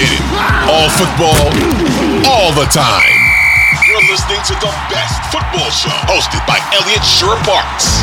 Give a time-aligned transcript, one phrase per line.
[0.00, 0.30] Let's get it.
[0.64, 1.44] All football,
[2.24, 3.20] all the time.
[3.86, 8.00] You're listening to the best football show hosted by Eliot Shorr-Parks.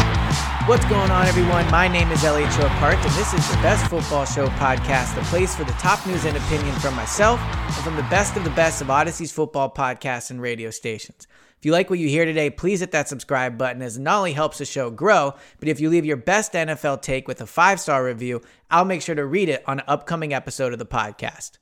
[0.67, 1.69] What's going on, everyone?
[1.71, 5.55] My name is Eliot Shorr-Parks, and this is the Best Football Show podcast, the place
[5.55, 8.81] for the top news and opinion from myself and from the best of the best
[8.81, 11.25] of Audacy's football podcasts and radio stations.
[11.57, 14.19] If you like what you hear today, please hit that subscribe button as it not
[14.19, 17.47] only helps the show grow, but if you leave your best NFL take with a
[17.47, 20.85] five star review, I'll make sure to read it on an upcoming episode of the
[20.85, 21.57] podcast.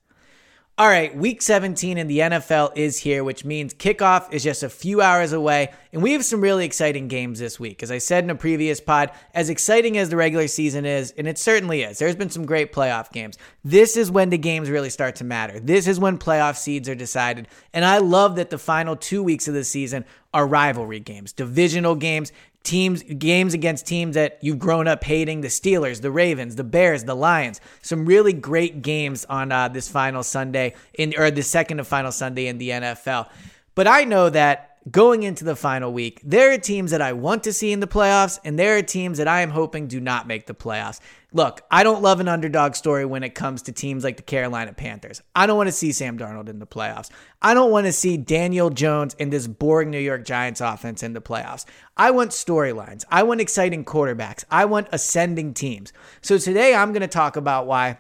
[0.78, 4.68] All right, week 17 in the NFL is here, which means kickoff is just a
[4.68, 5.72] few hours away.
[5.94, 7.82] And we have some really exciting games this week.
[7.82, 11.30] As I said in a previous pod, as exciting as the regular season is, and
[11.30, 13.38] it certainly is, there's been some great playoff games.
[13.64, 15.62] This is when the games really start to matter.
[15.62, 17.48] This is when playoff seeds are decided.
[17.72, 21.96] And I love that the final two weeks of the season are rivalry games, divisional
[21.96, 22.34] games,
[22.66, 27.04] teams games against teams that you've grown up hating the steelers the ravens the bears
[27.06, 27.62] the lions.
[27.82, 32.12] Some really great games on uh, this final sunday in or the second to final
[32.12, 33.30] sunday in the nfl
[33.76, 37.44] but i know that going into the final week, there are teams that I want
[37.44, 40.28] to see in the playoffs, and there are teams that I am hoping do not
[40.28, 41.00] make the playoffs.
[41.34, 44.74] Look, I don't love an underdog story when it comes to teams like the Carolina
[44.74, 45.22] Panthers.
[45.36, 47.10] I don't want to see Sam Darnold in the playoffs.
[47.42, 51.14] I don't want to see Daniel Jones in this boring New York Giants offense in
[51.14, 51.66] the playoffs.
[51.98, 53.04] I want storylines.
[53.10, 54.46] I want exciting quarterbacks.
[54.50, 55.92] I want ascending teams.
[56.22, 57.98] So today I'm going to talk about why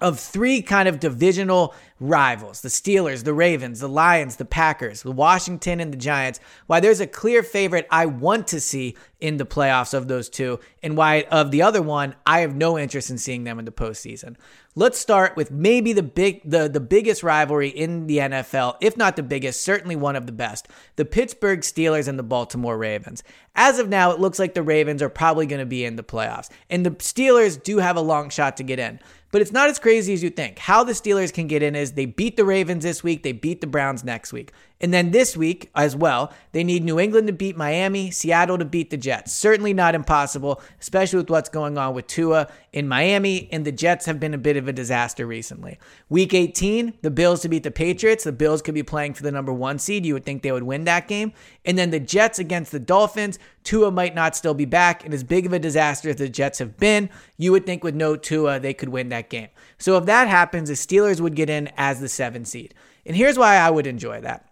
[0.00, 5.12] of three kind of divisional rivals the Steelers, the Ravens, the Lions, the Packers, the
[5.12, 6.40] Washington, and the Giants.
[6.66, 10.60] Why there's a clear favorite I want to see in the playoffs of those two,
[10.82, 13.72] and why of the other one, I have no interest in seeing them in the
[13.72, 14.36] postseason.
[14.76, 19.16] Let's start with maybe the big the, the biggest rivalry in the NFL, if not
[19.16, 20.68] the biggest, certainly one of the best.
[20.94, 23.24] The Pittsburgh Steelers and the Baltimore Ravens.
[23.56, 26.04] As of now, it looks like the Ravens are probably going to be in the
[26.04, 26.48] playoffs.
[26.70, 29.00] And the Steelers do have a long shot to get in.
[29.30, 30.58] But it's not as crazy as you think.
[30.58, 33.60] How the Steelers can get in is they beat the Ravens this week, they beat
[33.60, 34.52] the Browns next week.
[34.80, 38.64] And then this week as well, they need New England to beat Miami, Seattle to
[38.64, 39.32] beat the Jets.
[39.32, 44.06] Certainly not impossible, especially with what's going on with Tua in Miami, and the Jets
[44.06, 45.78] have been a bit of a disaster recently.
[46.08, 48.24] Week 18, the Bills to beat the Patriots.
[48.24, 50.06] The Bills could be playing for the number one seed.
[50.06, 51.32] You would think they would win that game.
[51.64, 53.38] And then the Jets against the Dolphins.
[53.64, 56.58] Tua might not still be back, and as big of a disaster as the Jets
[56.58, 59.48] have been, you would think with no Tua, they could win that game.
[59.76, 62.74] So if that happens, the Steelers would get in as the seven seed.
[63.04, 64.47] And here's why I would enjoy that.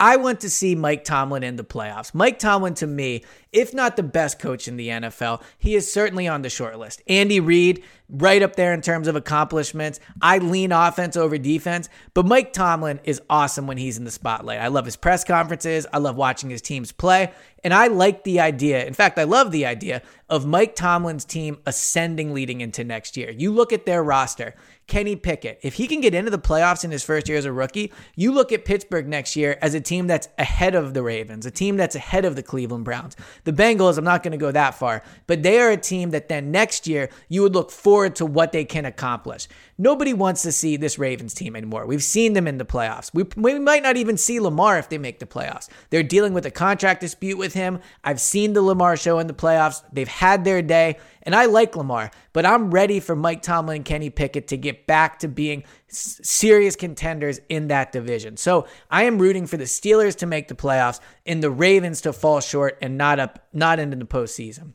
[0.00, 2.14] I want to see Mike Tomlin in the playoffs.
[2.14, 3.22] Mike Tomlin, to me,
[3.52, 7.02] if not the best coach in the NFL, he is certainly on the short list.
[7.06, 10.00] Andy Reid, right up there in terms of accomplishments.
[10.22, 14.60] I lean offense over defense, but Mike Tomlin is awesome when he's in the spotlight.
[14.60, 15.86] I love his press conferences.
[15.92, 17.32] I love watching his teams play.
[17.62, 18.84] And I like the idea.
[18.86, 20.00] In fact, I love the idea
[20.30, 23.30] of Mike Tomlin's team ascending leading into next year.
[23.30, 24.54] You look at their roster.
[24.90, 25.60] Kenny Pickett.
[25.62, 28.32] If he can get into the playoffs in his first year as a rookie, you
[28.32, 31.76] look at Pittsburgh next year as a team that's ahead of the Ravens, a team
[31.76, 33.16] that's ahead of the Cleveland Browns.
[33.44, 36.28] The Bengals, I'm not going to go that far, but they are a team that
[36.28, 39.46] then next year you would look forward to what they can accomplish.
[39.78, 41.86] Nobody wants to see this Ravens team anymore.
[41.86, 43.14] We've seen them in the playoffs.
[43.14, 45.68] We, we might not even see Lamar if they make the playoffs.
[45.90, 47.78] They're dealing with a contract dispute with him.
[48.02, 49.82] I've seen the Lamar show in the playoffs.
[49.92, 50.98] They've had their day.
[51.22, 54.86] And I like Lamar, but I'm ready for Mike Tomlin and Kenny Pickett to get
[54.86, 58.36] back to being serious contenders in that division.
[58.36, 62.12] So I am rooting for the Steelers to make the playoffs and the Ravens to
[62.12, 64.72] fall short and not up, not into the postseason.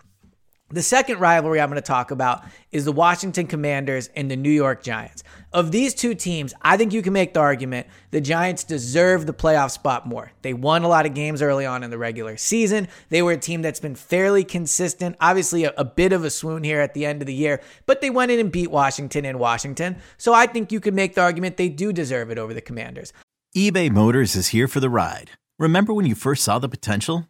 [0.76, 4.50] The second rivalry I'm going to talk about is the Washington Commanders and the New
[4.50, 5.24] York Giants.
[5.54, 9.34] Of these two teams, I think you can make the argument the Giants deserve the
[9.34, 10.34] playoff spot more.
[10.42, 12.90] They won a lot of games early on in the regular season.
[13.08, 15.16] They were a team that's been fairly consistent.
[15.22, 18.02] Obviously, a, a bit of a swoon here at the end of the year, but
[18.02, 19.96] they went in and beat Washington in Washington.
[20.18, 23.14] So I think you could make the argument they do deserve it over the Commanders.
[23.56, 25.32] eBay Motors is here for the ride.
[25.58, 27.30] Remember when you first saw the potential?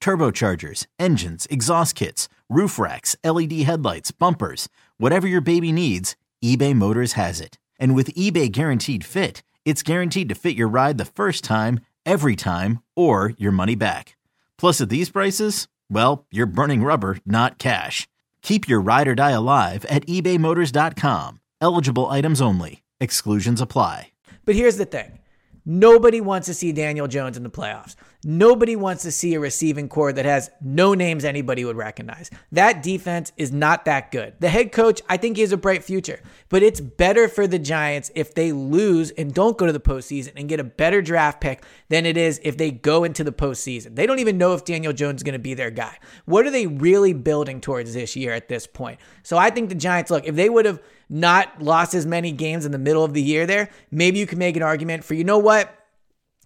[0.00, 4.68] turbochargers, engines, exhaust kits, roof racks, LED headlights, bumpers,
[4.98, 7.58] whatever your baby needs, eBay Motors has it.
[7.78, 12.36] And with eBay Guaranteed Fit, it's guaranteed to fit your ride the first time, every
[12.36, 14.16] time, or your money back.
[14.56, 18.08] Plus, at these prices, well, you're burning rubber, not cash.
[18.42, 21.40] Keep your ride or die alive at ebaymotors.com.
[21.60, 22.82] Eligible items only.
[23.00, 24.12] Exclusions apply.
[24.44, 25.18] But here's the thing
[25.64, 27.96] nobody wants to see Daniel Jones in the playoffs.
[28.22, 32.30] Nobody wants to see a receiving corps that has no names anybody would recognize.
[32.52, 34.34] That defense is not that good.
[34.40, 36.20] The head coach, I think he has a bright future,
[36.50, 40.32] but it's better for the Giants if they lose and don't go to the postseason
[40.36, 43.96] and get a better draft pick than it is if they go into the postseason.
[43.96, 45.98] They don't even know if Daniel Jones is going to be their guy.
[46.26, 49.00] What are they really building towards this year at this point?
[49.22, 52.66] So I think the Giants, look, if they would have not lost as many games
[52.66, 55.24] in the middle of the year there, maybe you can make an argument for, you
[55.24, 55.74] know what?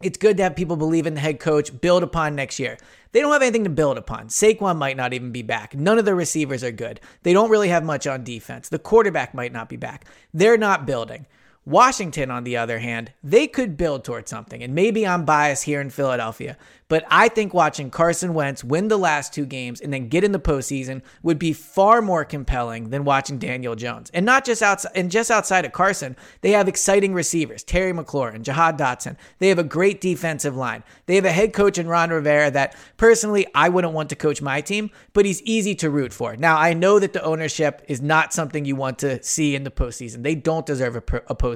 [0.02, 2.76] It's good to have people believe in the head coach, build upon next year.
[3.12, 4.26] They don't have anything to build upon.
[4.26, 5.75] Saquon might not even be back.
[5.75, 7.00] None of the receivers are good.
[7.23, 8.69] They don't really have much on defense.
[8.69, 10.05] The quarterback might not be back.
[10.32, 11.26] They're not building.
[11.66, 14.62] Washington, on the other hand, they could build towards something.
[14.62, 16.58] And maybe I'm biased here in Philadelphia,
[16.88, 20.32] but I think watching Carson Wentz win the last two games and then get in
[20.32, 24.11] the postseason would be far more compelling than watching Daniel Jones.
[24.12, 28.43] And not just outside, and just outside of Carson, they have exciting receivers: Terry McLaurin,
[28.43, 29.16] Jahan Dotson.
[29.38, 30.84] They have a great defensive line.
[31.06, 34.43] They have a head coach in Ron Rivera that personally I wouldn't want to coach
[34.43, 36.37] my team, but he's easy to root for.
[36.37, 39.70] Now I know that the ownership is not something you want to see in the
[39.70, 40.22] postseason.
[40.22, 41.54] They don't deserve a, a postseason,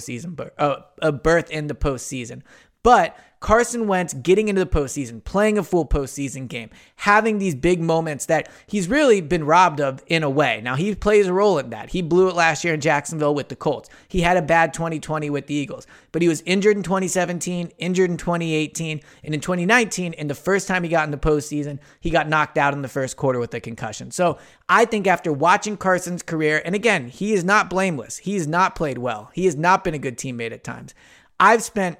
[0.58, 2.42] a, uh, a berth in the postseason.
[2.82, 7.80] But Carson Wentz getting into the postseason, playing a full postseason game, having these big
[7.80, 10.60] moments that he's really been robbed of in a way.
[10.62, 11.90] Now, he plays a role in that.
[11.90, 13.88] He blew it last year in Jacksonville with the Colts.
[14.08, 18.10] He had a bad 2020 with the Eagles, but he was injured in 2017, injured
[18.10, 22.10] in 2018, and in 2019, in the first time he got in the postseason, he
[22.10, 24.10] got knocked out in the first quarter with a concussion.
[24.10, 24.38] So
[24.68, 28.74] I think after watching Carson's career, and again, he is not blameless, he has not
[28.74, 30.92] played well, he has not been a good teammate at times.
[31.38, 31.98] I've spent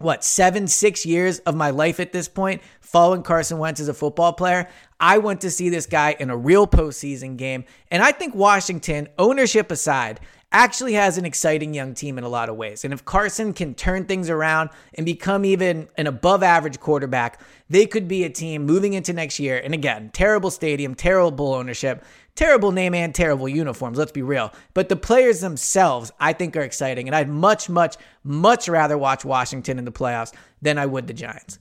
[0.00, 3.94] what, seven, six years of my life at this point following Carson Wentz as a
[3.94, 4.68] football player.
[4.98, 7.64] I went to see this guy in a real postseason game.
[7.90, 10.18] And I think Washington, ownership aside,
[10.52, 12.84] actually has an exciting young team in a lot of ways.
[12.84, 17.86] And if Carson can turn things around and become even an above average quarterback, they
[17.86, 19.60] could be a team moving into next year.
[19.62, 22.02] And again, terrible stadium, terrible ownership,
[22.40, 24.50] terrible name and terrible uniforms, let's be real.
[24.72, 27.06] But the players themselves, I think, are exciting.
[27.06, 30.32] And I'd much, much, much rather watch Washington in the playoffs
[30.62, 31.58] than I would the Giants.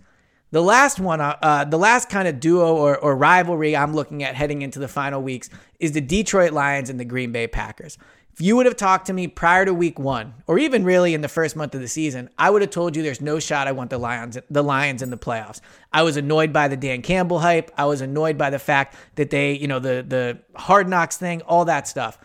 [0.51, 4.23] The last one, uh, uh, the last kind of duo or, or rivalry I'm looking
[4.23, 5.49] at heading into the final weeks
[5.81, 7.97] is the Detroit Lions and the Green Bay Packers.
[8.39, 11.19] If you would have talked to me prior to week one, or even really in
[11.19, 13.73] the first month of the season, I would have told you there's no shot I
[13.73, 15.59] want the Lions, the Lions in the playoffs.
[15.91, 17.69] I was annoyed by the Dan Campbell hype.
[17.77, 21.41] I was annoyed by the fact that they, you know, the the hard knocks thing,
[21.41, 22.17] all that stuff.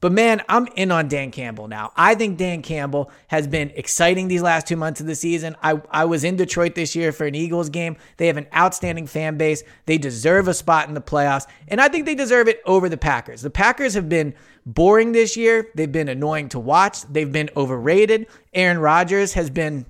[0.00, 1.92] But man, I'm in on Dan Campbell now.
[1.96, 5.56] I think Dan Campbell has been exciting these last two months of the season.
[5.62, 7.96] I, I was in Detroit this year for an Eagles game.
[8.16, 9.64] They have an outstanding fan base.
[9.86, 11.46] They deserve a spot in the playoffs.
[11.66, 13.42] And I think they deserve it over the Packers.
[13.42, 14.34] The Packers have been
[14.64, 15.70] boring this year.
[15.74, 17.02] They've been annoying to watch.
[17.02, 18.26] They've been overrated.
[18.54, 19.86] Aaron Rodgers has been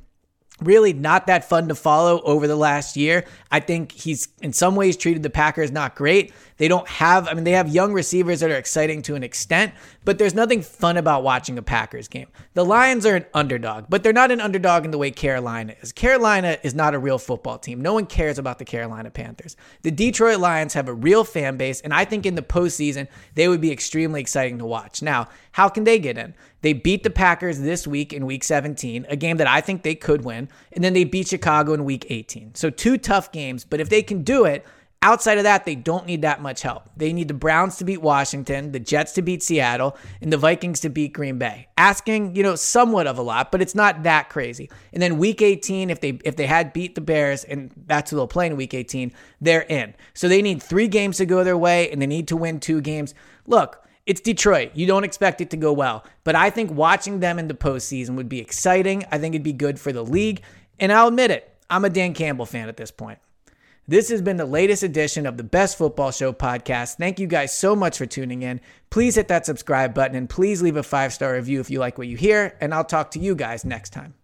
[0.62, 3.24] really not that fun to follow over the last year.
[3.50, 6.32] I think he's in some ways treated the Packers not great.
[6.56, 9.72] They don't have, I mean, they have young receivers that are exciting to an extent,
[10.04, 12.26] but there's nothing fun about watching a Packers game.
[12.54, 15.92] The Lions are an underdog, but they're not an underdog in the way Carolina is.
[15.92, 17.80] Carolina is not a real football team.
[17.80, 19.56] No one cares about the Carolina Panthers.
[19.82, 23.46] The Detroit Lions have a real fan base, and I think in the postseason, they
[23.46, 25.00] would be extremely exciting to watch.
[25.00, 26.34] Now, how can they get in?
[26.60, 29.94] They beat the Packers this week in week 17, a game that I think they
[29.94, 30.24] could
[30.72, 32.54] and then they beat Chicago in week 18.
[32.54, 34.64] So, two tough games, but if they can do it,
[35.00, 36.90] Outside of that, they don't need that much help.
[36.96, 40.80] They need the Browns to beat Washington, the Jets to beat Seattle, and the Vikings
[40.80, 41.68] to beat Green Bay.
[41.78, 44.68] Asking, you know, somewhat of a lot, but it's not that crazy.
[44.92, 48.16] And then week 18, if they if they had beat the Bears, and that's who
[48.16, 49.94] they'll play in week 18, they're in.
[50.14, 52.80] So they need three games to go their way, and they need to win two
[52.80, 53.14] games.
[53.46, 54.70] Look, it's Detroit.
[54.72, 56.02] You don't expect it to go well.
[56.24, 59.04] But I think watching them in the postseason would be exciting.
[59.12, 60.40] I think it'd be good for the league.
[60.80, 63.18] And I'll admit it, I'm a Dan Campbell fan at this point.
[63.86, 66.96] This has been the latest edition of the Best Football Show podcast.
[66.96, 68.62] Thank you guys so much for tuning in.
[68.88, 71.98] Please hit that subscribe button and please leave a five star review if you like
[71.98, 74.14] what you hear, and I'll talk to you guys next time.